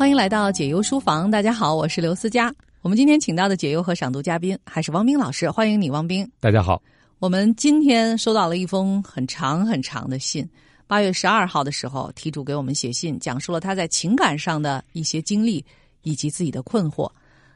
[0.00, 2.50] 欢迎来到解忧书房，大家好，我是刘思佳。
[2.80, 6.26] 我们今天请到的解忧和赏读嘉宾还是汪冰老师，欢迎你，汪冰。
[6.40, 6.82] 大家好，
[7.18, 10.48] 我们今天收到了一封很长很长的信。
[10.86, 15.62] 八月十二号的时候，题主给我们写信，讲述了他在情感上的一些经历
[16.00, 17.06] 以及自己的困惑。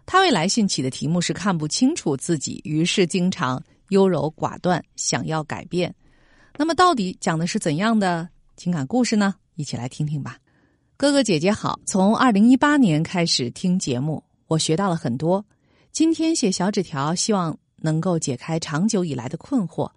[0.05, 3.59] 他为来信起的题目是“看不清楚自己”，于是经常
[3.89, 5.95] 优柔寡断，想要改变。
[6.59, 9.35] 那么，到底讲的是怎样的情感故事呢？
[9.55, 10.37] 一起来听听吧。
[10.97, 15.45] 哥哥姐姐好，从二零一八年开始听节目，我学到了很多。
[15.91, 19.91] 今天写小纸条，希望能够解开长久以来的困惑。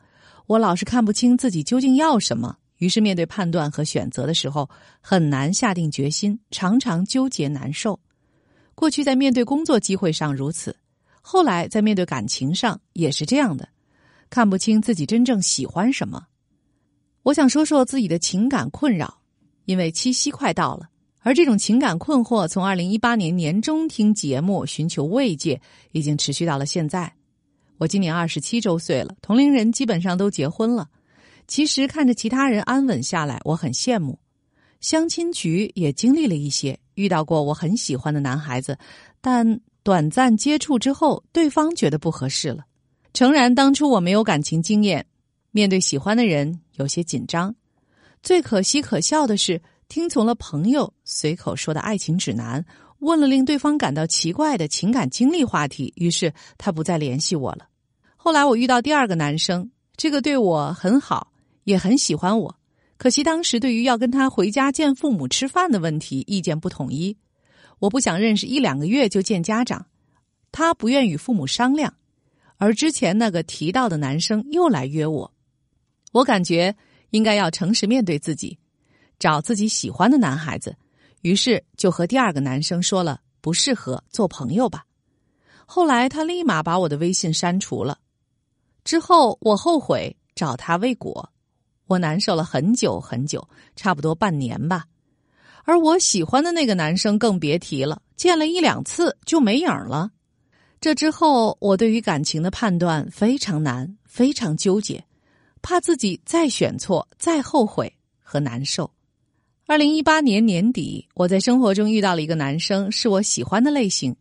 [0.48, 4.68] 我老是看不清自己究竟要什么，于是面对判断和选择的时候，
[5.00, 8.00] 很难下定决心，常常纠结难受。
[8.74, 10.76] 过去在面对工作机会上如此，
[11.22, 13.70] 后来在面对感情上也是这样的，
[14.32, 16.26] 看不清自己真正喜欢什么。
[17.22, 19.16] 我想说说自己的情感困扰，
[19.67, 20.88] 因为七夕快到了，
[21.20, 25.59] 而这种情感困惑从二零一八年年中听节目寻求慰藉，
[25.91, 27.13] 已经持续到了现在。
[27.77, 30.87] 我今年二十七周岁了，同龄人基本上都结婚了。
[31.48, 34.18] 其实看着其他人安稳下来，我很羡慕。
[34.79, 38.79] 相亲局也经历了一些，遇到过我很喜欢的男孩子，
[39.20, 42.63] 但短暂接触之后，对方觉得不合适了。
[43.13, 45.05] 诚然，当初我没有感情经验。
[45.52, 47.54] 面对喜欢的人，有些紧张。
[48.28, 52.66] 最可惜可笑的是，听从了朋友随口说的爱情指南，
[53.00, 57.70] 问了令对方感到奇怪的情感经历话题，于是他不再联系我了。
[58.18, 61.32] 后来我遇到第二个男生，这个对我很好，
[61.64, 62.54] 也很喜欢我。
[62.98, 67.16] 可惜当时对于要跟他回家见父母吃饭的问题，意见不统一。
[67.80, 69.86] 我不想认识一两个月就见家长，
[70.52, 71.94] 他不愿与父母商量，
[72.58, 75.34] 而之前那个提到的男生又来约我。
[76.12, 76.75] 我感觉
[77.12, 78.58] 应该要诚实面对自己，
[79.19, 80.75] 找自己喜欢的男孩子，
[81.22, 84.86] 于是就和第二个男生说了不适合做朋友吧。
[85.66, 87.97] 后来他立马把我的微信删除了。
[88.84, 91.30] 之后我后悔找他未果，
[91.88, 94.86] 我难受了很久很久，差不多半年吧。
[95.64, 100.10] 而我喜欢的那个男生更别提了，见了一两次就没影了。
[100.80, 105.04] 这之后，我对于感情的判断非常难，非常纠结。
[105.62, 108.90] 怕自己再选错、再后悔和难受。
[109.66, 114.16] 二零一八年年底，我在生活中遇到了一个男生，是我喜欢的类型，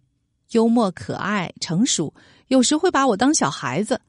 [0.50, 2.12] 幽默、可爱、成熟，
[2.48, 4.00] 有时会把我当小孩子。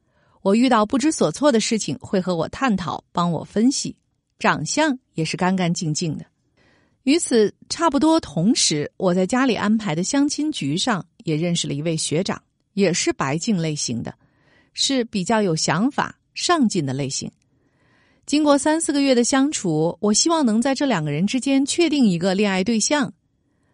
[0.42, 3.96] 我遇到不知所措的事情，会和我探讨，帮我分析。
[4.40, 6.26] 长相也是干干净净的。
[7.04, 12.42] 与此差不多同时，我在家里安排的相亲局上也认识了一位学长，
[12.74, 14.14] 也是白净类型的，
[14.74, 16.18] 是比较有想法。
[16.38, 17.30] 上进的类型，
[18.28, 23.12] 经过三四个月的相处，我希望能在这两个人之间确定一个恋爱对象，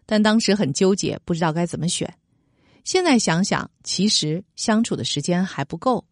[0.06, 2.10] 但当时很纠结，不知道该怎么选。
[2.82, 6.02] 现在想想，其实相处的时间还不够，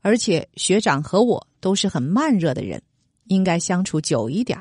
[0.00, 2.80] 而且学长和我都是很慢热的人，
[3.24, 4.56] 应该相处久一点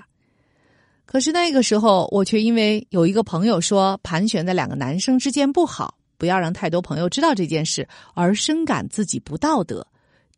[1.06, 9.86] 可是那个时候，我却因为有一个朋友说盘旋在两个男生之间不好，不要让太多朋友知道这件事，而深感自己不道德，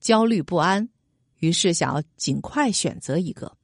[0.02, 0.88] 焦虑不安。
[1.40, 3.56] 于是想要尽快选择一个，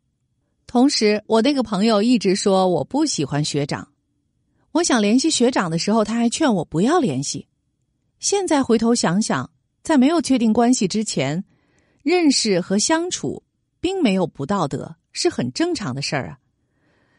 [0.68, 3.88] 同时我那个朋友一直说我不喜欢学长，
[4.72, 7.48] 我想联系学长的时候，他还劝我不要联系。
[8.20, 9.50] 现在回头想想，
[9.82, 11.44] 在没有确定关系之前，
[12.04, 13.44] 认识和相处
[13.82, 16.40] 并没有不道德，是很正常的事儿啊。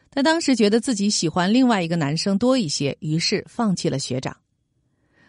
[0.09, 4.35] 他当时觉得自己喜欢另外一个男生多一些，于是放弃了学长。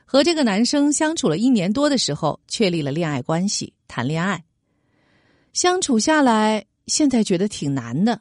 [0.04, 4.46] 和这个男生相处了一年多的时候，确立了恋爱关系，谈恋爱。
[5.56, 8.21] 相处下来，现在觉得挺难的，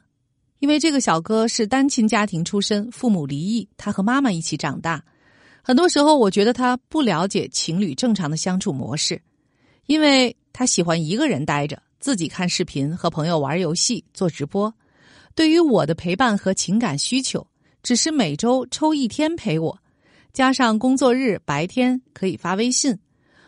[0.58, 5.04] 因为这个小哥是单亲家庭出身，父母离异，他和妈妈一起长大。
[5.60, 9.20] 很多时候，我觉得他不了解情侣正常的相处模式，
[9.84, 14.72] 因为他喜欢一个人待着，自己看视频，和朋友玩游戏、做直播。
[15.34, 17.46] 对于我的陪伴和情感需求，
[17.82, 19.78] 只是每周抽一天陪我，
[20.32, 22.98] 加上工作日白天可以发微信。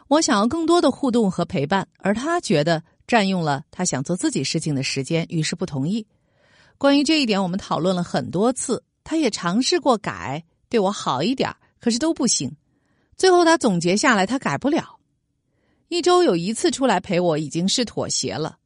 [0.08, 2.82] 我想要更多的互动和陪伴，而他觉得。
[3.08, 6.06] 占用了他想做自己事情的时间，于是不同意。
[6.76, 8.84] 关于这一点，我们讨论了很多次。
[9.02, 11.50] 他也尝试过改，对我好一点，
[11.80, 12.54] 可是都不行。
[13.16, 14.98] 最后他总结下来，他改不了。
[15.88, 18.58] 一周有一次出来陪我，已经是妥协了。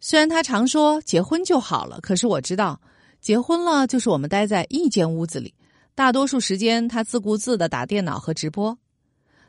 [0.00, 2.80] 虽然他常说结婚就好了，可是我知道，
[3.20, 5.52] 结婚了就是我们待在一间屋子里，
[5.94, 8.78] 大多数时间他自顾自的打电脑和直播。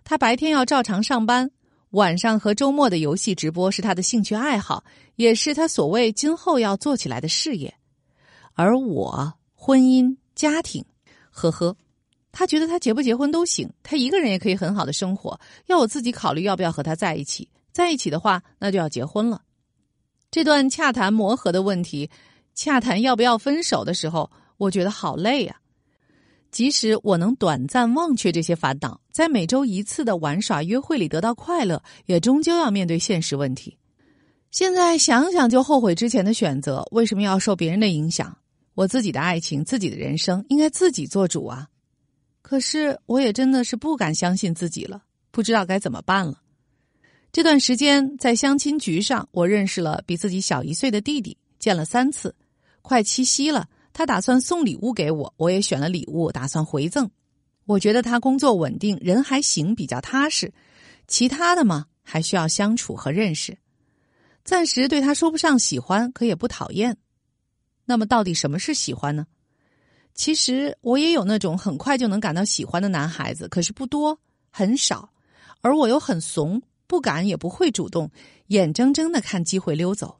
[0.04, 1.50] 他白天要照常上班。
[1.95, 4.83] 晚上和周末的游戏直播是他的兴趣爱好，
[5.15, 7.74] 也是他所谓今后要做起来的事业。
[8.53, 10.83] 而我婚姻家庭，
[11.31, 11.74] 呵呵，
[12.33, 17.47] 他觉得他结不结婚都行，他一个人也可以很好的生活，要我自己考虑要不要和他在一起。
[17.71, 19.41] 在一起的话，那就要结婚了。
[20.30, 22.09] 这段洽谈磨合的问题，
[22.53, 25.56] 洽谈要不要分手的时候，我觉得好累呀。
[26.56, 33.78] 即使我能短暂忘却这些烦恼，在每周一次的玩耍约会里得到快乐，也终究要面对现实问题。
[34.52, 38.38] 现在想想就后悔之前的选择，为什么要受别人的影响？
[38.74, 41.68] 我自己的爱情，自己的人生，应该自己做主啊！
[42.42, 46.40] 可是我也真的是不敢相信自己了，不知道该怎么办了。
[47.34, 52.34] 这段时间在相亲局上，我认识了比自己小一岁的弟弟，见了三次。
[52.81, 53.68] 快七夕了。
[53.95, 57.09] 他打算送礼物给我，我也选了礼物，打算回赠。
[57.63, 60.53] 我觉得他工作稳定，人还行，比较踏实。
[61.07, 63.57] 其他的嘛，还需要相处和认识。
[64.44, 66.97] 暂时对他说不上喜欢，可也不讨厌。
[67.86, 69.25] 那么，到底什么是喜欢呢？
[70.13, 74.19] 其实我也有那种很快就能感到喜欢的男孩子，可是不多，
[74.50, 75.09] 很少。
[75.62, 78.12] 而我又很怂，不敢也不会主动，
[78.48, 80.19] 眼睁睁的看机会溜走。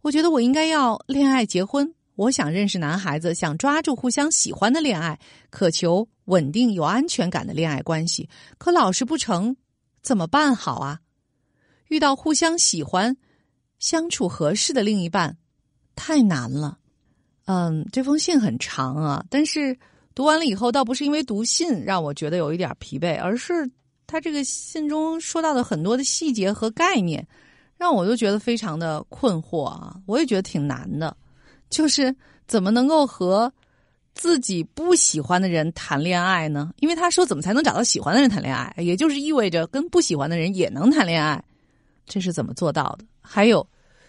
[0.00, 1.94] 我觉得我应该要恋爱结婚。
[2.18, 5.16] 我想认识男孩子，想抓住互相喜欢的恋爱，
[5.50, 8.28] 渴求稳定有安全感的恋爱关系，
[8.58, 9.54] 可老是不成，
[10.02, 10.98] 怎么办好啊？
[11.86, 13.16] 遇到互相喜欢、
[13.78, 15.36] 相处合适的另一半，
[15.94, 16.78] 太难了。
[17.44, 19.78] 嗯，这封信很长啊，但是
[20.12, 23.70] 读完了以后，倒不是因为读信让我觉得有一点疲惫，而是
[24.08, 27.24] 他这个信中说到的很多的细节和概念，
[27.76, 29.94] 让我都觉得非常的困惑啊。
[30.04, 31.16] 我也觉得挺难的。
[31.70, 32.14] 就是
[32.46, 33.52] 怎么能够和
[34.14, 36.72] 自己不喜欢的人谈恋爱呢？
[36.78, 41.42] 因为他说怎么才能找到喜欢的人谈恋爱，也就是意味着跟不喜欢的人也能谈恋爱，
[42.06, 43.04] 这是怎么做到的？
[43.20, 43.64] 还有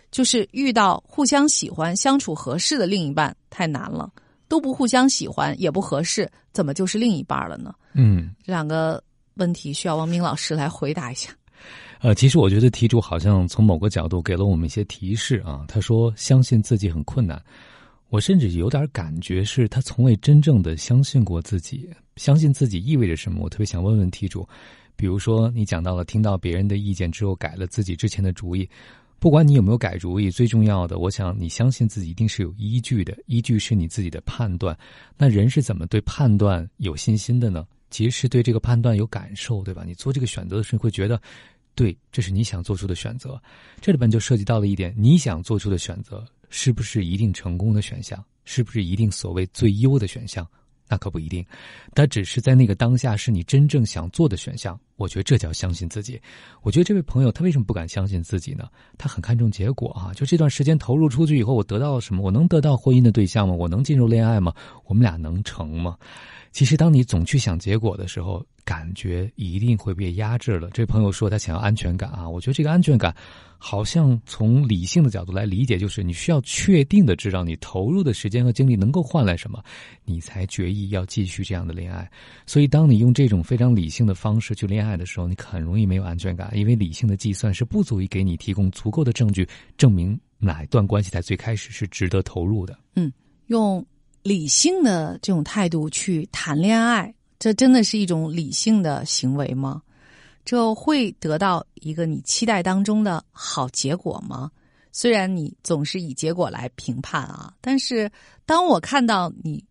[0.10, 4.12] 就是遇到互相喜欢、相处合适的另一半太难了，
[4.48, 7.74] 都不互相喜欢也不合适，怎么就是另一半了呢？
[7.94, 9.04] 嗯，这两个
[9.36, 11.30] 问题需要王明老师来回答一下。
[12.02, 15.66] 呃，其实我觉得题主好像从某个角度给了我们一些提示啊。
[15.68, 17.42] 他说相信自己很困难，
[18.08, 21.90] 我甚至有点感觉是他从未真正的相信过自己。
[22.16, 23.42] 相信自己意味着什么？
[23.44, 24.48] 我特别想问问题主。
[24.96, 28.70] 比如说，你讲到了听到别人的意见之后改了自己之前的主意，
[29.20, 34.78] 不管你有没有改主意，最重要的，我想你相信自己一定是有依据的，依据是你自己的判断。
[35.18, 37.66] 那人是怎么对判断有信心的呢？
[37.90, 39.84] 其实是对这个判断有感受，对吧？
[39.86, 41.22] 你做这个选择的时候会觉得。
[41.80, 43.42] 对，这是你想做出的选择，
[43.80, 48.22] 这里边就涉及到了一点：你想做出的选择是不是一定成功的选项？
[48.44, 50.46] 是不是一定所谓最优的选项？
[50.90, 51.46] 那可不一定，
[51.96, 54.78] 它只是在那个当下是你真正想做的选项。
[55.00, 56.22] 我觉得这叫相信自己。
[56.62, 58.70] 我觉得这位朋友他为什么不敢相信自己呢？
[58.98, 60.14] 他很看重结果啊！
[60.14, 62.22] 就这段时间投入出去以后，我得到了什么？
[62.22, 63.56] 我能得到婚姻的对象吗？
[63.56, 64.54] 我能进入恋爱吗？
[64.86, 65.98] 我们俩能成吗？
[66.52, 70.70] 其实，当你总去想结果的时候，感觉一定会被压制了。
[70.74, 73.16] 这位朋友说他想要安全感啊，我觉得这个安全感，
[73.60, 79.64] 好像从理性的角度来理解，就是你需要确定的知道你投入的时间和精力能够换来什么，
[80.06, 82.10] 你才决意要继续这样的恋爱。
[82.48, 89.48] 所以，当你用这种非常理性的方式去恋爱爱的时候，你很容易没有安全感，因为理性的计算是不足以给你提供足够的证据，
[89.78, 92.78] 证明哪一段关系在最开始是值得投入的。
[92.96, 93.14] 嗯，
[93.48, 93.86] 用。
[94.22, 99.82] 理性的这种态度去谈恋爱，这真的是一种理性的行为吗？
[100.44, 104.52] 这会得到一个你期待当中的好结果吗？
[104.92, 108.12] 虽然你总是以结果来评判啊，但是
[108.46, 109.64] 当我看到你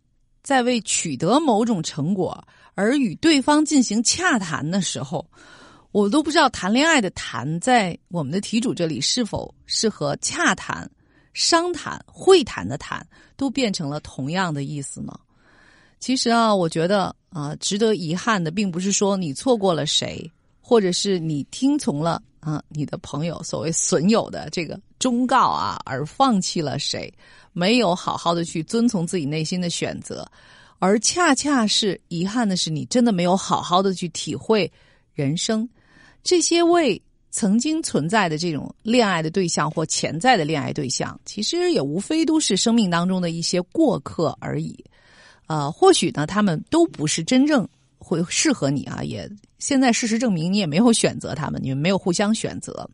[0.42, 2.42] 在为取得某种成果
[2.78, 5.28] 而与对方进行洽谈的时候，
[5.90, 10.88] 我都不知道谈恋爱的“谈”在我们的题主这里是否适合洽谈。
[11.34, 13.04] 商谈、会谈的“谈”
[13.36, 15.12] 都变成了同样的意思呢？
[15.98, 20.30] 其实啊，我觉得啊，值得遗憾的，并不是说你错过了谁，
[20.60, 27.12] 或者是你听从了啊你的朋友所谓损友的这个忠告啊，而放弃了谁，
[27.52, 30.24] 没有好好的去遵从自己内心的选择，
[30.78, 34.70] 而恰恰是遗憾的是，你真的没有好好的去体会
[35.14, 35.68] 人生
[36.22, 37.00] 这些为。
[37.30, 44.74] 曾经存在的这种恋爱的对象或潜在的恋爱对象，其实也无非都是生命当中的一些过客而已。
[45.46, 47.68] 呃，或许呢，他们都不是真正
[47.98, 49.02] 会适合你啊。
[49.04, 52.88] 也现在事实证明，你也没有选择他们，你们没有互相选择。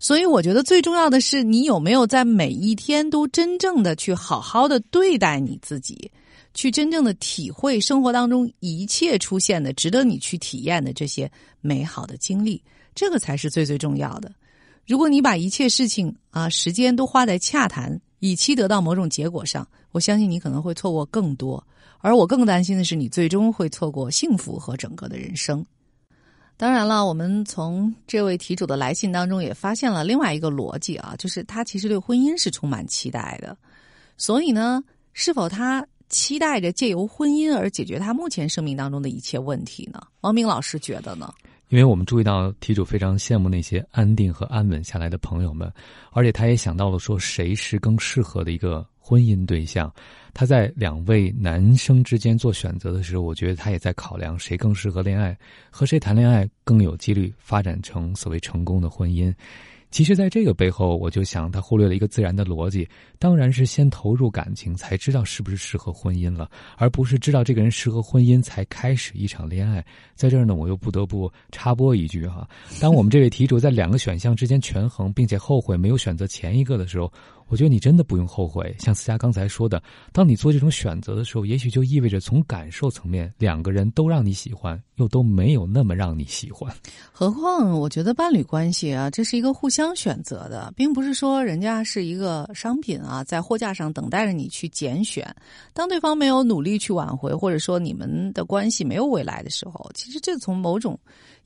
[0.00, 6.10] 所以，我觉得最重要的是，你有没有在每一天都真正的去好好的对待你自己，
[6.58, 12.60] 去真正的体会生活当中一切出现的值得你去体验的这些美好的经历。
[12.96, 14.28] 这个才是最最重要的。
[14.84, 21.64] 如果你把一切事情啊时间都花在洽谈、以期得到某种结果上，我相信你可能会错过更多。
[21.98, 25.64] 而我更担心的是，你最终会错过幸福和整个的人生。
[26.56, 33.56] 当然了，我们从这位题主的来信当中也发现了另外一个逻辑啊，就是他其实对婚姻是充满期待的。
[34.16, 40.00] 所以呢，是否他期待着借由婚姻而解决他目前生命当中的一切问题呢？
[40.20, 41.32] 王明老师觉得呢？
[41.68, 45.70] 因为我们注意到题主非常羡慕那些安定和安稳下来的朋友们，
[46.12, 49.92] 而且他也想到了说谁是更适合的一个婚姻对象。
[50.32, 55.36] 他在两位男生之间做选择的时候，我觉得他也在考量谁更适合恋爱，
[55.70, 59.34] 和谁谈恋爱更有几率发展成所谓成功的婚姻。
[59.90, 62.86] 其实，在这个背后，我就想他忽略了一个自然的逻辑，
[63.18, 69.84] 当然是先投入感情，才知道是不是适合婚姻了，而不是知道这个人适合婚姻才开始一场恋爱。
[70.14, 72.46] 在这儿呢，我又不得不插播一句哈：
[72.80, 77.10] 当我们这位题主在两个选项之间权衡，并且后悔没有选择前一个的时候。
[77.48, 86.72] 我觉得你真的不用后悔，像思佳刚才说的，当你做这种选择的时候，也许就意味着从感受层面，两个人都让你喜欢，又都没有那么让你喜欢。
[87.10, 95.34] 何况，我觉得伴侣关系啊，这是一个互相选择的，并不是说人家是一个商品啊，在货架上等待着你去拣选。
[95.72, 100.98] 当对方没有努力去挽回，或者说你们的关系没有未来的时候，其实这从某种。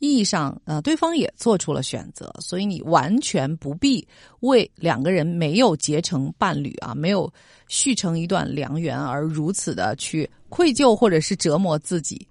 [0.02, 4.04] 意义上，呃，对方也做出了选择，所以你完全不必
[4.40, 7.32] 为两个人没有结成伴侣啊，没有
[7.68, 12.26] 续成一段良缘而如此的去愧疚或者是折磨自己，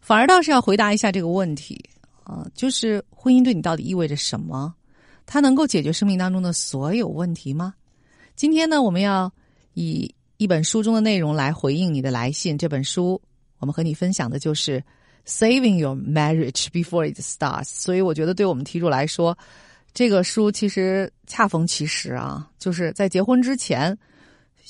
[0.00, 1.84] 反而倒是要回答一下这个问题
[2.22, 4.72] 啊，就是婚姻对你到底意味着什么？
[5.26, 7.74] 它能够解决生命当中的所有问题吗？
[8.36, 9.28] 今天呢，我们要
[9.74, 12.56] 以一本书中的内容来回应你的来信。
[12.56, 13.20] 这本书，
[13.58, 14.80] 我们和你分享的就是。
[15.28, 19.36] Saving your marriage before it starts，所以我觉得对我们题主来说，
[19.92, 23.98] 这个书其实恰逢其时啊，就是在结婚之前，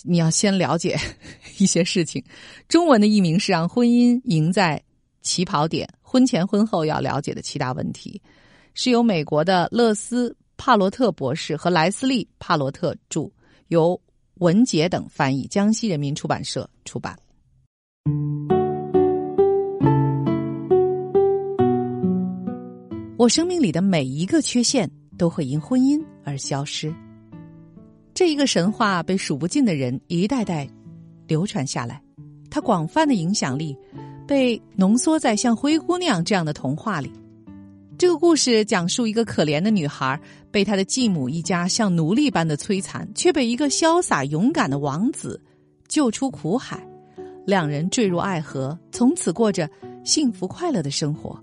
[0.03, 0.99] 你要先了解
[1.59, 2.25] 一些事情。
[2.69, 4.83] 中文的译名是让婚姻赢在
[5.21, 8.19] 起跑点，婚前婚后要了解的七大问题，
[8.73, 13.31] 是由美国的勒斯帕罗特博士和莱斯利帕罗特著，
[13.69, 14.01] 由
[14.37, 17.15] 文杰等翻译，江西人民出版社出版。
[23.19, 26.95] 我生命里的每一个缺陷都会因婚姻而消失。
[28.13, 30.69] 这一个神话被数不尽的人一代代
[31.27, 32.03] 流传下来，
[32.51, 33.75] 它广泛的影响力
[34.29, 37.11] 被浓缩在像灰姑娘这样的童话里。
[37.97, 40.21] 这个故事讲述一个可怜的女孩
[40.51, 45.41] 被她的继母一家像奴隶般的摧残，却被一个潇洒勇敢的王子
[45.89, 46.87] 救出苦海，
[47.47, 49.67] 两人坠入爱河，从此过着
[50.05, 51.43] 幸福快乐的生活。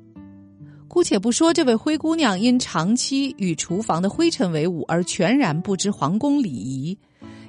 [0.93, 6.95] 姑且不说这位灰姑娘因长期与厨房的灰尘为伍而全然不知皇宫礼仪，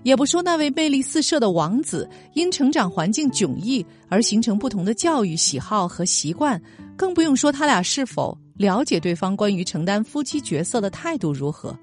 [0.02, 6.58] 也不说那位魅力四射的王子因成长环境迥异而形成不同的教育喜好和习惯，
[6.96, 11.78] 更不用说他俩是否了解对方关于承担夫妻角色的态度如何。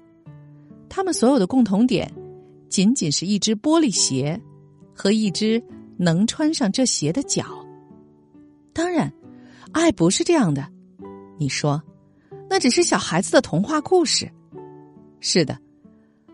[0.88, 2.12] 他们所有的共同点，
[2.68, 4.36] 仅仅是一只玻璃鞋
[4.92, 5.62] 和一只
[5.96, 7.44] 能穿上这鞋的脚。
[8.72, 9.12] 当然，
[9.70, 10.71] 爱不是这样的。
[11.42, 11.82] 你说，
[12.48, 14.30] 那只是小孩子的童话故事。
[15.18, 15.58] 是的，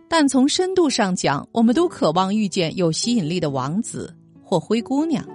[0.07, 5.27] 但从深度上讲，我们都渴望遇见有吸引力的王子或灰姑娘，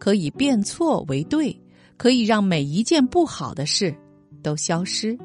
[0.00, 1.56] 可以变错为对，
[1.96, 3.94] 可以让每一件不好的事
[4.42, 5.16] 都消失。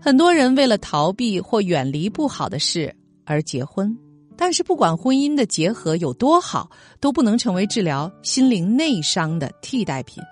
[0.00, 2.94] 很多人为了逃避或远离不好的事
[3.26, 3.94] 而结婚，
[4.38, 10.22] 但是不管婚姻的结合有多好，都不能成为治疗心灵内伤的替代品。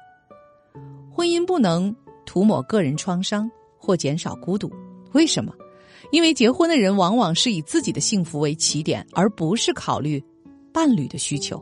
[1.13, 1.95] 婚姻不能。
[2.31, 4.71] 涂抹个人创伤或减少孤独，
[5.15, 5.53] 为什么？
[6.13, 10.23] 因为结婚的人往往是以自己的幸福为起点，而不是考虑
[10.73, 11.61] 伴侣的需求。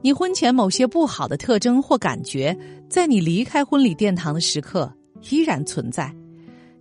[0.00, 2.58] 你婚前某些不好的特征或感觉，
[2.88, 4.92] 在你离开婚礼殿堂的时刻
[5.30, 6.12] 依然存在。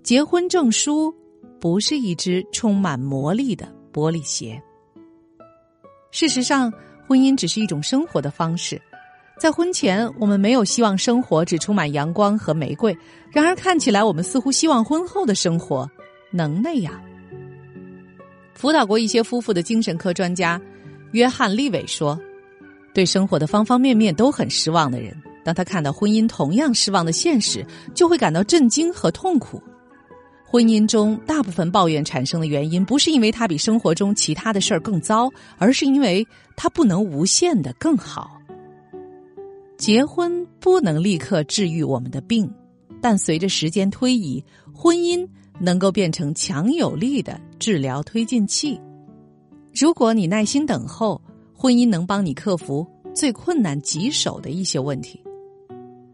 [0.02, 1.14] 结婚证书
[1.62, 4.60] 不是一只充满魔力的玻璃鞋。
[6.10, 6.74] 事实上，
[7.08, 8.82] 婚姻只是一种生活的方式。
[9.44, 12.94] 在婚前，我们没有希望生活只充满阳光和玫瑰；
[13.30, 15.86] 然而，看起来我们似乎希望婚后的生活
[16.32, 16.94] 能那样。
[18.54, 20.62] 辅导过一些夫妇的精神科专家
[21.12, 22.18] 约翰利伟说
[22.96, 29.62] ：“对生活的方方面面都很失望的人，当他看到婚姻同样失望的现实，就会感到震惊和痛苦。
[30.46, 38.30] 婚姻中大部分抱怨产生的原因，不是因为他比生活中其他的事儿更糟，而是因为他不能无限的更好。”
[39.84, 42.50] 结婚不能立刻治愈我们的病，
[43.02, 44.42] 但随着时间推移，
[44.74, 45.28] 婚姻
[45.60, 48.80] 能够变成强有力的治疗推进器。
[49.74, 51.22] 如果你耐心等候，
[51.54, 55.22] 婚姻能帮你克服最困难棘手的一些问题。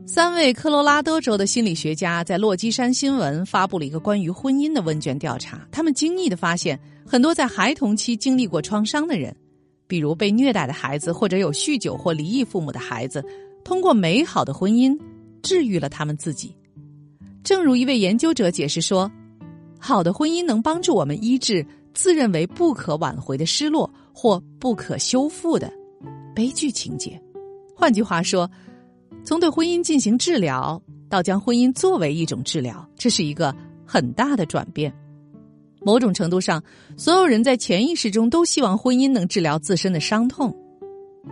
[0.03, 9.35] 三位科罗拉多州的心理学家在洛基山新闻发布了一个关于婚姻的问卷调查，他们惊异的发现，很多在孩童期经历过创伤的人，
[9.85, 13.23] 比如被虐待的孩子，或者有酗酒或离异父母的孩子，
[13.63, 14.97] 通过美好的婚姻
[15.41, 16.55] 治愈了他们自己。
[17.43, 19.11] 正如一位研究者解释说，
[19.79, 25.71] 好的婚姻能帮助我们医治自认为不可挽回的失落或不可修复的
[26.35, 27.21] 悲剧情节。
[27.75, 28.49] 换句话说。
[29.25, 33.53] 从对婚姻进行治疗到将婚姻作为一种治疗，这是一个
[33.85, 34.91] 很大的转变。
[35.81, 36.63] 某种程度上，
[36.95, 40.55] 所有人在潜意识中都希望婚姻能治疗自身的伤痛。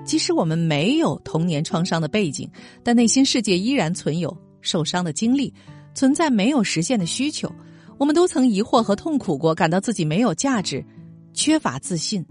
[0.05, 2.49] 即使我们没有童年创伤的背景，
[2.83, 5.53] 但内心世界依然存有受伤的经历，
[5.93, 7.51] 存在没有实现的需求。
[7.97, 10.85] 我们都曾疑惑和痛苦过，感到自己没有价值，
[11.33, 12.25] 缺乏自信。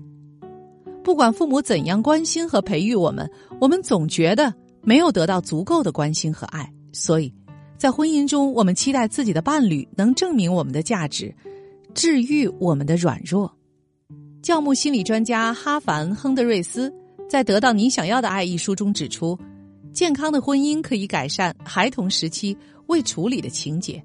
[1.02, 4.54] 不管父母怎样关心和培育我们，我们总觉得。
[4.88, 7.34] 没有得到足够的关心和爱，所以，
[7.76, 11.34] 在婚姻中，我们期待自己的伴侣能证明我们的价值，
[11.92, 13.52] 治愈我们的软弱。
[14.42, 16.94] 教牧心理专家哈凡·亨德瑞斯
[17.28, 19.38] 在《得到你想要的爱》一书中指出，
[19.92, 22.56] 健康的婚姻可以改善孩童时期
[22.86, 24.02] 未处理的情节。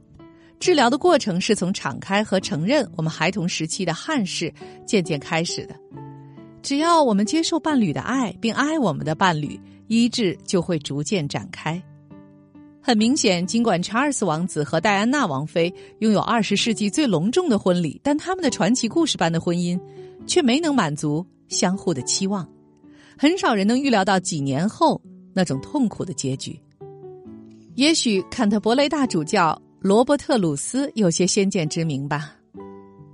[0.60, 4.54] 治疗的过程是从敞开和承认我们孩童时期的憾事
[4.86, 5.76] 渐渐开始的。
[6.62, 9.60] 只要我们接受伴侣的爱，并爱我们的伴侣。
[9.88, 11.82] 医治就会逐渐展开。
[12.82, 19.78] 很明显，尽管查尔斯王子和戴安娜王妃拥有二十世纪最隆重的婚礼，但他们的传奇故事般的婚姻
[20.26, 22.48] 却没能满足相互的期望。
[23.22, 25.00] 很少人能预料到几年后
[25.32, 26.60] 那种痛苦的结局。
[27.76, 32.36] 也许坎特伯雷大主教罗伯特·鲁斯有些先见之明吧。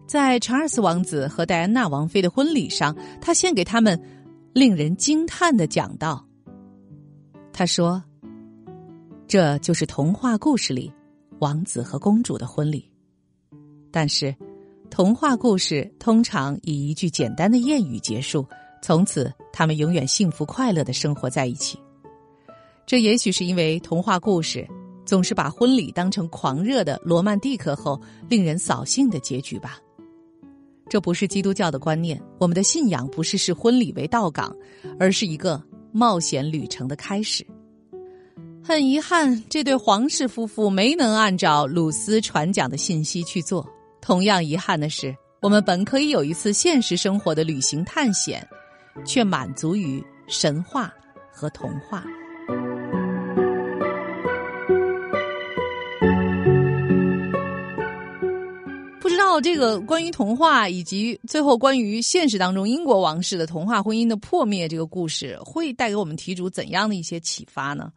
[0.07, 4.01] 在查尔斯王子和戴安娜王妃的婚礼上，他献给他们
[4.53, 6.25] 令人惊叹的讲道。
[7.51, 8.01] 他说
[9.27, 10.89] ：“这就是童话故事里
[11.39, 12.89] 王子和公主的婚礼。
[13.91, 14.33] 但是，
[14.89, 18.47] 童话故事通常以一句简单的谚语结束，
[18.81, 21.79] 从此他们永远幸福快乐的生活在一起。
[22.85, 24.67] 这也许是因为童话故事
[25.05, 29.77] 总是把婚礼当成狂热的罗曼蒂克后令人扫兴的结局吧。
[30.89, 34.55] 这不是基督教的观念，我们的信仰不是视婚礼为道岗，
[34.99, 35.61] 而是一个。”
[35.93, 37.43] 冒险旅程的开始。
[38.61, 43.67] 很遗憾，这对皇室夫妇没能按照鲁斯传讲的信息去做。
[43.99, 48.47] 同样遗憾的是，我们本可以有一次现实生活的旅行探险，
[49.05, 50.93] 却满足于神话
[51.31, 52.03] 和童话。
[58.99, 67.91] 不知道这个关于童话以及最后关于现实当中英国王室的童话婚姻的破灭这个故事，会带给我们题主怎样的一些启发呢？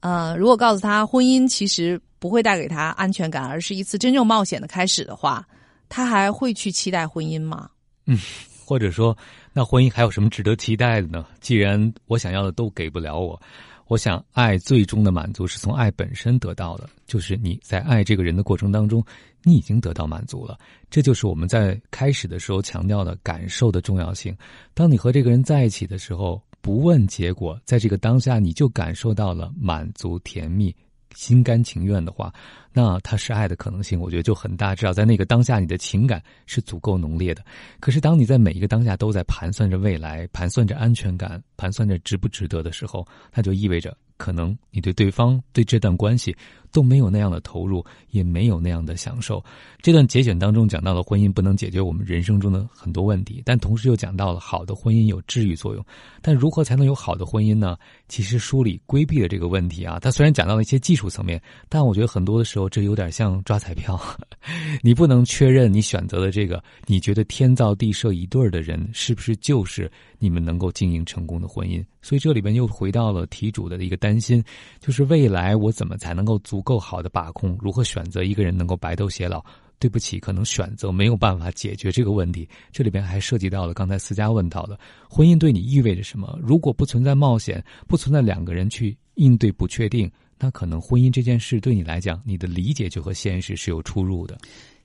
[0.00, 5.46] 呃，如果告诉他婚姻其实不会带给他安全感，而是一次真正冒险的开始的话，
[5.88, 7.70] 他还会去期待婚姻吗？
[8.06, 8.18] 嗯，
[8.64, 9.16] 或者说，
[9.52, 11.26] 那婚姻还有什么值得期待的呢？
[11.40, 13.40] 既然我想要的都给不了我。
[13.88, 19.04] 我想，爱最终的满足是从爱本身得到的，就是你在爱这个人的过程当中，
[19.42, 20.56] 你已经得到满足了。
[20.88, 24.34] 这就是我们在开始的时候强调的感受的重要性。
[24.72, 30.74] 当你和这个人在一起的时候，不问结果，在这个当下你就感受到了满足、甜蜜。
[31.14, 32.32] 心甘情愿的话，
[32.72, 34.74] 那他是爱的可能性，我觉得就很大。
[34.74, 37.44] 至少在那个当下，你的情感是足够浓烈的。
[37.80, 46.32] 可是，当你在每一个当下都在盘算着未来、盘算着安全感、盘算着值不值得的时候，那就意味着可能你对对方、对这段关系。
[46.74, 49.44] 都没有那样的投入，也没有那样的享受。
[49.82, 55.84] 这段节选当中讲到了婚姻不能解决我们人生中的很多问题，但同时又讲到了好的婚姻有治愈作用。
[56.22, 57.76] 但如何才能有好的婚姻呢？
[58.08, 59.98] 其实书里规避了这个问题啊。
[60.00, 64.00] 他虽然讲到了一些技术层面，但我觉得很多的时候这有点像抓彩票，
[64.80, 71.84] 你不能确认你选择的这个你觉得天造地设一对儿的人是不是就是你们能够经营成功的婚姻。
[72.02, 74.44] 所以这里边又回到了题主的一个担心，
[74.80, 79.42] 就是未来我怎么才能够足够好的把控，如何选择一个人能够白头偕老？
[79.78, 82.48] 对不起，可能选择没有办法解决这个问题。
[82.70, 84.78] 这里边还涉及到了刚才思佳问到的，
[85.10, 86.38] 婚姻对你意味着什么？
[86.40, 94.38] 如果不存在冒险，不存在两个人去应对不确定，那可能婚姻这件事对你来讲，你的理解就和现实是有出入的。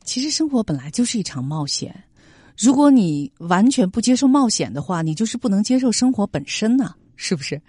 [0.04, 2.04] 其实生活本来就是一场冒险。
[2.58, 6.96] 如果你完全不接受冒险的话，你就是不能接受生活本身呢。
[7.18, 7.62] 是不是？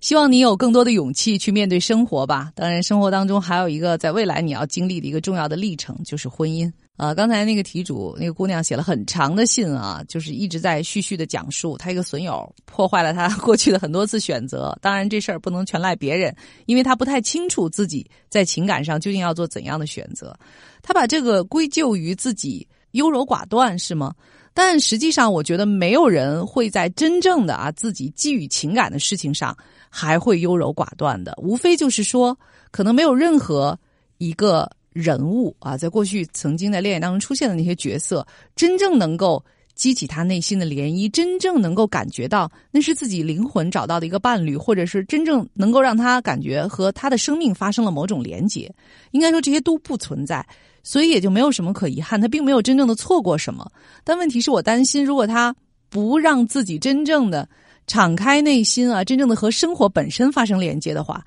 [0.00, 2.52] 希望你有更多的勇气去面对生活吧。
[2.54, 6.70] 当然，生活当中还有一个在未来你要经历的一个重要的历程，就是婚姻。
[6.98, 14.76] 呃，刚才那个题主那个姑娘写了很长的信啊，就是一直在絮絮的讲述她一个损友破坏了她 过去的很多次选择。
[14.80, 16.32] 当然，这事儿不能全赖别人，
[16.66, 20.36] 因为她不太清楚自己在情感上究竟要做怎样的选择。
[20.80, 24.14] 她把这个归咎于自己优柔寡断，是吗？
[24.60, 29.56] 但实际上，我觉得没有人会在真正的啊自己寄予情感的事情上
[29.88, 31.32] 还会优柔寡断的。
[31.40, 32.36] 无非就是说，
[32.72, 33.78] 可能没有任何
[34.18, 34.68] 一个。
[34.90, 39.40] 人物啊，在过去曾经在恋爱当中出现的那些角色，真正能够
[39.76, 48.74] 激起他内心的涟漪，真正能够感觉到那是自己灵魂找到的一个伴侣，或者是真正能够让他感觉和他的生命发生了某种连结。
[49.12, 50.44] 应该说这些都不存在，
[50.88, 52.18] 所以也就没有什么可遗憾。
[52.18, 53.70] 他并没有真正的错过什么。
[54.04, 55.54] 但问题是我担心，如果他
[55.90, 57.46] 不让自己真正的
[57.86, 61.22] 敞开内心啊，真正的和生活本身发生连接的话，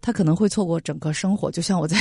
[0.00, 1.48] 他可能会错过整个生活。
[1.48, 1.96] 就像我在。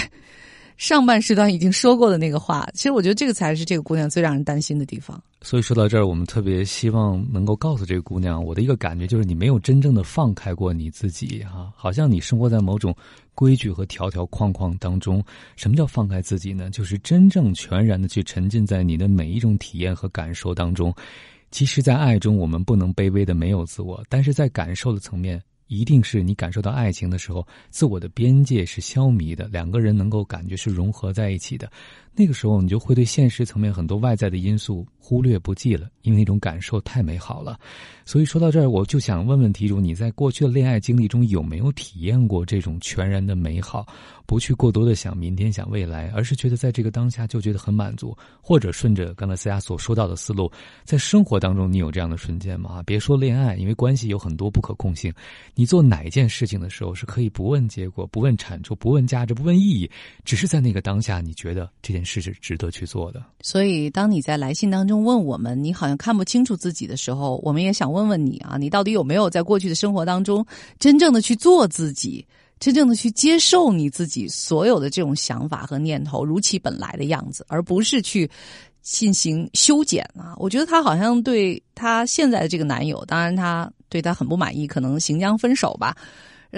[0.76, 5.22] 上半时段已经说过的那个话，其实我觉得这个才是这个姑娘最让人担心的地方。
[5.44, 12.94] 所以说到这儿，我们特别希望能够告诉这个姑娘，我的一个感觉就是你没有真正的放开过你自己哈，好像你生活在某种
[13.36, 15.24] 规矩和条条框框当中。
[15.56, 16.70] 什么叫放开自己呢？
[16.70, 20.94] 就是真正全然的去沉浸在你的每一种体验和感受当中。
[21.52, 25.42] 其实，在爱中，我们不能卑微的没有自我，但是在感受的层面。
[25.68, 31.72] 一定是你感受到爱情的时候，自我的边界是消弭的，两个人能够感觉是融合在一起的。
[32.16, 37.60] 那个时候，你就会对现实层面很多外在的因素忽略不计了，因为那种感受太美好了。
[38.06, 43.88] 所以说到这儿，我就想问问题主，你在过去的恋爱经历中有没有体验过这种全然的美好？
[44.28, 48.16] 不去过多的想明天、想未来，而是觉得在这个当下就觉得很满足。
[48.42, 50.52] 或者顺着刚才思佳所说到的思路，
[50.84, 52.84] 在生活当中你有这样的瞬间吗？
[52.86, 55.12] 别说恋爱，因为关系有很多不可控性。
[55.56, 59.90] 你做哪一件事情的时候是可以不问结果、不问产出、不问价值、不问意义，
[60.24, 62.04] 只是在那个当下你觉得这件。
[62.06, 63.24] 事是值得去做的。
[63.42, 70.46] 所以，当你在来信当中问我们，你好像看不清楚自己的时候，我们也想问问你啊，你到底有没有在过去的生活当中，
[70.80, 72.26] 真正的去做自己，
[72.64, 78.30] 真正的去接受你自己所有的这种想法和念头，如其本来的样子，而不是去
[78.82, 80.34] 进行修剪啊？
[80.38, 85.94] 我觉得她好像对她现在的这个男友，当然她对他很不满意，可能行将分手吧。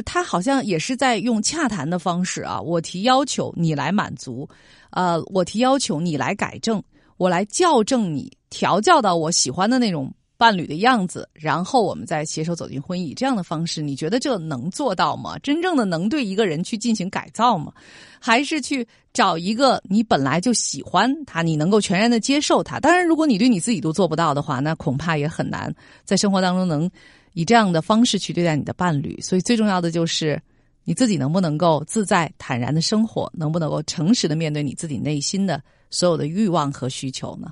[0.05, 4.47] 他好像也是在用洽谈的方式啊，我提要求你来满足，
[4.91, 6.83] 呃，我提要求你来改正，
[7.17, 13.13] 我来校正你，调教到我喜欢的那种伴侣的样子，然后我们再携手走进婚姻。
[13.15, 15.37] 这样的方式，你觉得这能做到吗？
[15.39, 17.71] 真正的能对一个人去进行改造吗？
[18.19, 22.79] 还是去找一个你本来就喜欢他，你能够全然的接受他？
[22.79, 26.89] 当然，如果你对你自己都做不到的话，那恐怕也很难在生活当中能。
[27.37, 30.41] 以这样的方式去对待你的伴侣，所以最重要的就是
[30.85, 37.51] 你自己能不能够自在坦然的生活，能不能够诚实的面对你自己内心的所有的欲望和需求呢？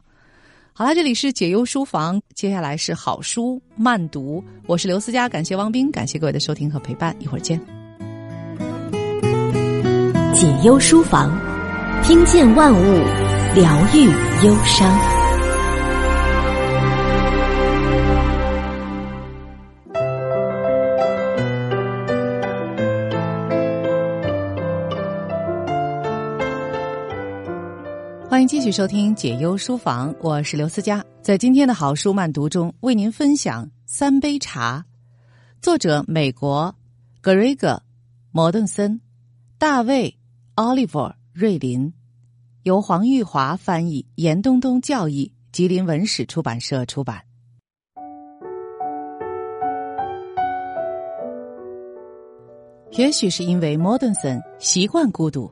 [0.76, 7.60] 好了，这里是解忧书房，接下来是好书慢读，我是刘思佳，感谢汪斌，感谢各位的收听和陪伴，一会儿见。
[10.34, 11.32] 解忧书房，
[12.04, 13.04] 听见万物，
[13.54, 14.06] 疗愈
[14.44, 15.13] 忧伤。
[28.64, 31.04] 继续收听解忧书房，我是刘思佳。
[31.22, 34.86] 在今天的好书慢读中，为您分享《三杯茶》，
[35.62, 36.74] 作者美国
[37.20, 37.72] 格瑞格·
[38.32, 39.02] 摩顿森，
[39.58, 40.10] 大卫·
[40.56, 41.00] 奥利弗·
[41.34, 41.92] 瑞林，
[42.62, 47.22] 由黄玉华翻译，严冬冬教译，吉林文史出版社出版。
[52.92, 55.52] 也许是因为摩顿森习惯孤独。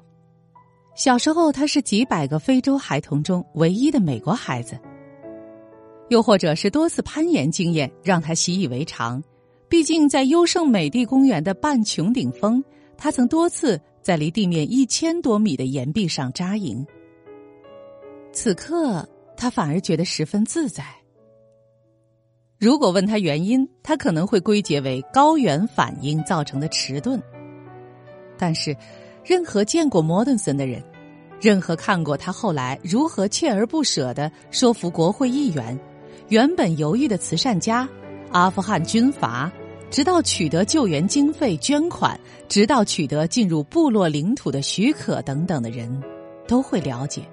[1.04, 4.78] 小时候，他是几百个非洲孩童中唯一的美国孩子。
[6.10, 9.20] 又或者是多次攀岩经验让他习以为常。
[9.68, 12.64] 毕竟，在优胜美地公园的半穹顶峰，
[12.98, 16.86] 他曾多次在离地面一千多米的岩壁上扎营。
[18.32, 19.04] 此刻，
[19.36, 20.86] 他反而觉得十分自在。
[22.60, 27.20] 如果问他原因，他可能会归结为高原反应造成的迟钝。
[28.38, 28.78] 但是。
[29.24, 30.84] 任何见过摩顿森的人，
[31.41, 35.77] 任何看过他后来如何锲而不舍的说服国会议员，
[36.30, 37.89] 原本犹豫的慈善家，
[38.32, 39.51] 阿富汗军阀，
[39.89, 46.01] 直到取得救援经费捐款，直到取得进入部落领土的许可等等的人，
[46.47, 47.23] 都会了解，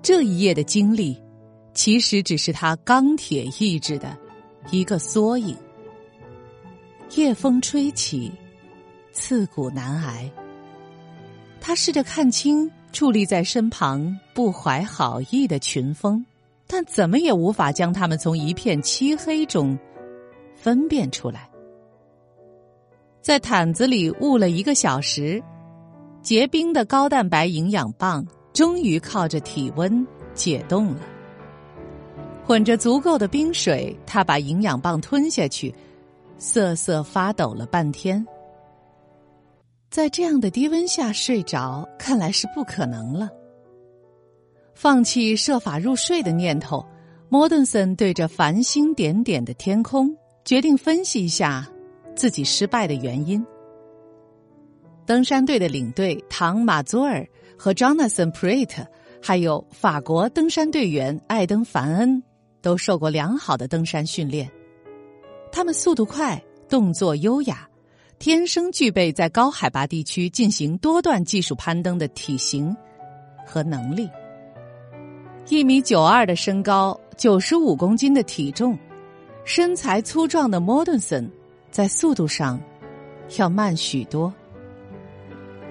[0.00, 1.20] 这一夜的经历，
[1.74, 4.16] 其实只是他钢铁意志的
[4.70, 5.56] 一个缩影。
[7.16, 8.30] 夜风吹起，
[9.12, 10.30] 刺骨难挨。
[11.60, 16.24] 他试着看清矗立在身旁，不怀好意的群峰，
[16.66, 19.78] 但怎么也无法将他们从一片漆黑中
[20.54, 21.48] 分辨出来。
[23.20, 25.42] 在毯子里捂了一个小时，
[26.22, 31.00] 结冰的高蛋白营养棒终于靠着体温解冻了。
[32.44, 35.72] 混着足够的冰水，他把营养棒吞下去，
[36.38, 38.26] 瑟瑟发抖了半天。
[39.90, 43.28] 在这样的低温下睡着，看来是不可能了。
[44.72, 46.86] 放弃设法入睡的念头，
[47.28, 51.68] 莫顿森对着繁星点点的天空，决定分析一下
[52.14, 53.44] 自己失败的原因。
[55.04, 57.26] 登山队的领队唐马佐尔
[57.58, 58.86] 和 Jonathan Prat，
[59.20, 62.22] 还有法国登山队员艾登凡恩，
[62.62, 64.48] 都受过良好的登山训练，
[65.50, 67.68] 他们速度快，动作优雅。
[68.20, 72.76] 天生具备在高海拔地区进行多段技术攀登的体型
[73.46, 74.10] 和能力。
[75.48, 78.78] 一米九二的身高，九十五公斤的体重，
[79.46, 81.26] 身材粗壮的莫顿森，
[81.70, 82.60] 在速度上
[83.38, 84.30] 要慢许多。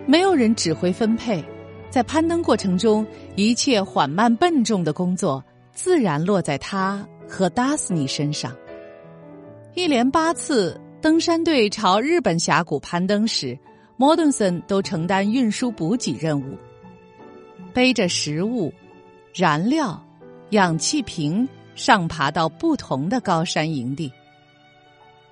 [0.08, 1.46] 没有人指挥分配，
[1.92, 8.52] 在攀登过程中，一切缓慢笨重的工作自然落在他和达斯尼身上。
[9.76, 10.82] 一连八次。
[11.02, 13.58] 登山队朝日本峡谷攀登时，
[13.96, 16.58] 莫顿森都承担运输补给任务，
[17.74, 18.74] 背着食物、
[19.34, 20.02] 燃料、
[20.50, 24.12] 氧气瓶上爬到不同的高山营地。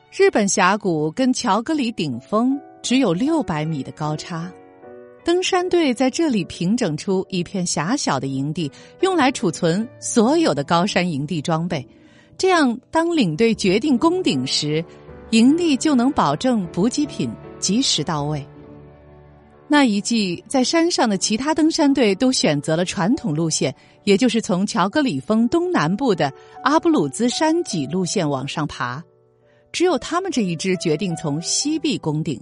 [0.09, 4.49] 日本峡谷跟乔戈里顶峰只有六百米的高差，
[5.25, 11.85] 登山队在这里平整出一片狭小的营地，用来储存所有的高山营地装备。
[12.37, 14.81] 这样，当领队决定攻顶时。
[15.31, 18.45] 盈利就能保证补给品及时到位。
[19.67, 26.31] 那一季，在山上的其他登山队都选择了传统路线，也就是从乔戈里峰东南部的
[26.63, 29.03] 阿布鲁兹山脊路线往上爬。
[29.73, 32.41] 只有他们这一支决定从西壁攻顶，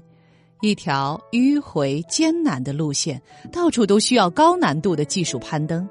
[0.62, 3.20] 一条迂回艰难的路线，
[3.52, 5.90] 到处都需要高难度的技术攀登。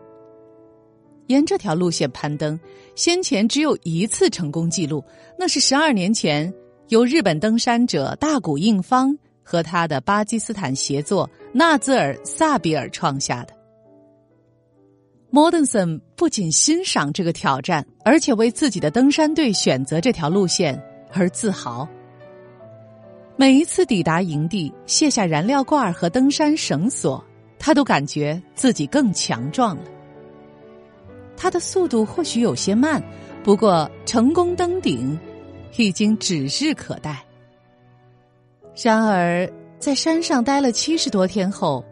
[1.26, 2.59] 沿这条路线攀登，
[2.94, 5.02] 先前只有一次成功记录，
[5.37, 6.54] 那是十二年前。
[6.88, 13.55] 由日本登山者大谷应方和他的巴基斯坦协作纳兹尔萨比尔创下的。
[15.31, 20.81] 莫登森不仅欣赏这个挑战，而且为自己的登山队选择这条路线
[21.12, 21.88] 而自豪。
[23.35, 27.25] 每一次抵达营地，卸下燃料罐和登山绳索，
[27.59, 29.83] 他都感觉自己更强壮了。
[31.37, 33.03] 他的速度或许有些慢，
[33.42, 35.18] 不过成功登顶。
[35.82, 37.24] 已经指日可待。
[38.82, 41.84] 然而，在山上待了七十多天后，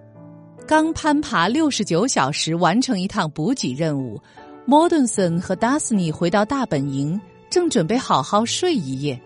[0.67, 4.21] 刚攀爬六十九小时完成一趟补给任务，
[4.65, 9.21] 莫顿森和达斯尼回到大本营，正准备好好睡一夜。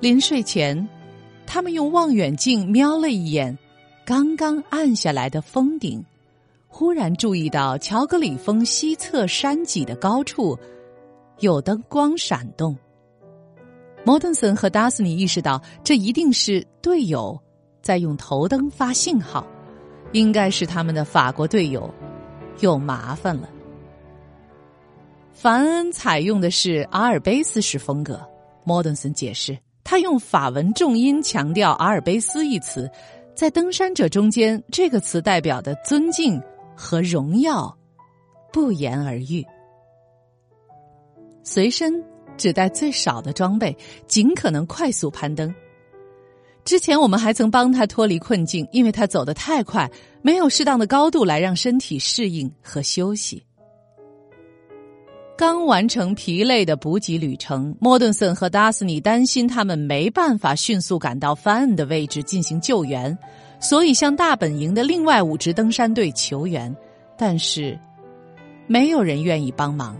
[0.00, 0.88] 临睡前，
[1.46, 3.56] 他们用望远镜瞄了一眼
[4.04, 6.04] 刚刚暗下来的峰顶，
[6.68, 10.58] 忽然注意到乔格里峰西侧山脊的高处
[11.38, 12.76] 有灯光闪动。
[14.06, 17.40] 莫顿森和达斯尼意识到，这一定是队友
[17.80, 19.46] 在用头灯发信号，
[20.12, 21.92] 应该是他们的法国队友
[22.60, 23.48] 有麻烦了。
[25.32, 28.20] 凡恩采用的是阿尔卑斯式风格，
[28.62, 32.90] 莫顿森解释，他用法文重音强调“阿尔卑斯”一词，
[33.34, 36.40] 在登山者中间，这个词代表的尊敬
[36.76, 37.74] 和荣耀
[38.52, 39.42] 不言而喻。
[41.42, 42.04] 随身。
[42.36, 45.54] 只带最少的装备，尽可能快速攀登。
[46.64, 49.90] 之前我们还曾帮他脱离困境，因为他走得太快，
[50.22, 53.44] 没有适当的高度来让身体适应和休息。
[55.36, 63.18] 刚完成疲累的补给旅程，莫顿森和达斯尼担心他们没办法迅速赶到翻恩的位置进行救援，
[63.60, 66.74] 所以向大本营的另外五支登山队求援，
[67.18, 67.78] 但是
[68.68, 69.98] 没有人愿意帮忙。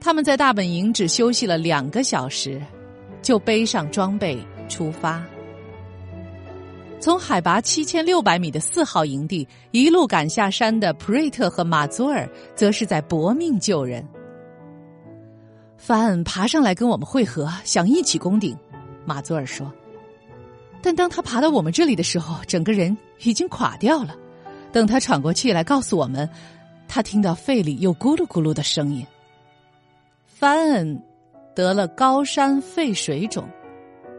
[0.00, 2.62] 他们在大本营只休息了两个小时，
[3.20, 5.22] 就背上装备出发。
[7.00, 14.04] 从海拔七千六百米的四号营地一路赶下山的普瑞特和马祖尔，则是在搏命救人。
[15.76, 18.56] 范爬上来跟我们会合，想一起攻顶。
[19.04, 19.72] 马祖尔说
[20.82, 24.16] ：“但当他爬到我们这里的时候，整个人已经垮掉了。
[24.72, 26.28] 等他喘过气来，告诉我们，
[26.88, 29.06] 他听到肺里有咕噜咕噜的声音。”
[30.38, 31.02] 范恩
[31.52, 33.44] 得了高山肺水肿，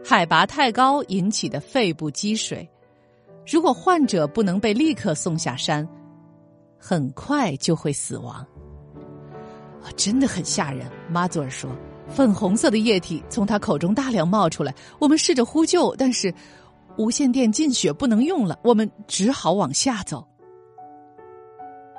[0.04, 2.68] 海拔太高引起的肺部积水，
[3.50, 5.88] 如果患者不能被立刻送下山，
[6.78, 8.34] 很快就会死亡。
[9.82, 10.86] 啊，真的很吓人。
[11.08, 11.70] 马祖尔说，
[12.06, 14.74] 粉红色的液体从他口中大量冒出来。
[14.98, 16.30] 我们试着呼救，但是
[16.98, 20.22] 无线电进血不能用了，我们只好往下走。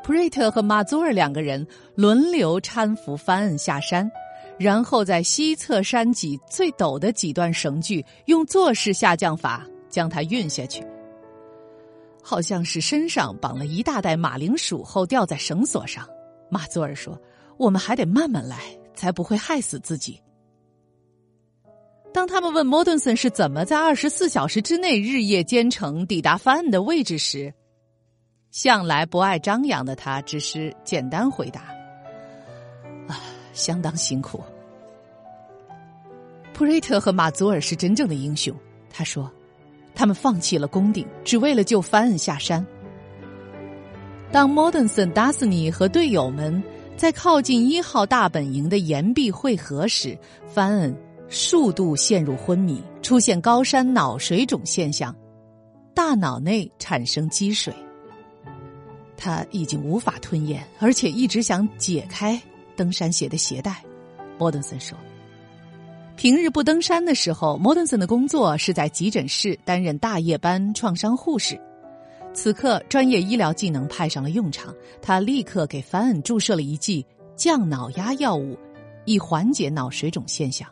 [0.03, 4.09] 普瑞特和马祖尔两个人轮流搀扶范恩下山，
[4.57, 10.83] 然后在西侧山脊最陡的几段绳距用坐式下降法将他运下去。
[12.23, 16.07] 好像是身上绑了一大袋马铃薯后吊在绳索上。
[16.49, 17.19] 马祖尔说
[17.57, 18.57] ：“我们还得慢慢来，
[18.93, 20.19] 才不会害死自己。”
[22.13, 27.53] 当他们问莫顿森是怎么在二十四小时之内日夜兼程抵达范恩的位置时，
[28.51, 31.61] 向来不爱张扬的他只是简单回答
[33.09, 33.19] ：“啊，
[33.53, 34.43] 相当辛苦。”
[36.53, 38.55] 普瑞特和马祖尔是真正的英雄，
[38.89, 39.31] 他说。
[39.93, 42.65] 他们放弃了攻顶，只为了救范恩下山。
[44.31, 46.63] 当莫顿森、达斯尼和队友们
[46.95, 50.95] 在靠近一号大本营的岩壁汇合时，范恩
[51.27, 55.13] 数度陷入昏迷，出现高山脑水肿现象，
[55.93, 57.75] 大脑内产生积水。
[59.23, 62.41] 他已经无法吞咽，而且一直想解开
[62.75, 63.84] 登山鞋的鞋带。
[64.39, 64.97] 莫顿森说。
[66.17, 71.60] 平日不登山的时候，莫顿森的工作是在急诊室担任大夜班创伤护士。
[72.34, 77.05] 此刻，专业医疗技能派上了用场，他立刻给凡恩注射了一剂
[77.36, 78.57] 降脑压药物，
[79.05, 80.67] 以缓解脑水肿现象。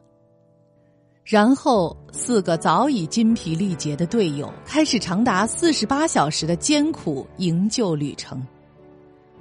[1.29, 8.43] 然后，四个早已筋疲力竭的队友开始长达四十八小时的艰苦营救旅程，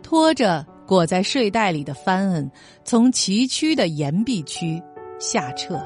[0.02, 2.50] 拖着裹在睡袋里的范恩
[2.84, 4.78] 从崎岖的岩壁区
[5.18, 5.82] 下撤。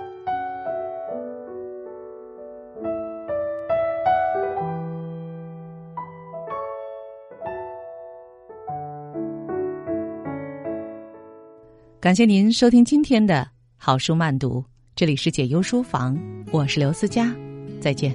[12.01, 16.19] 感谢您收听今天的好书慢读，这里是解忧书房，
[16.51, 17.35] 我是刘思佳，
[17.81, 18.15] 再见。